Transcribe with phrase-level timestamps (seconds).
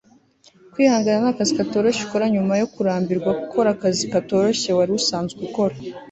[0.71, 5.75] kwihangana nakazi katoroshye ukora nyuma yo kurambirwa gukora akazi katoroshye wari usanzwe ukora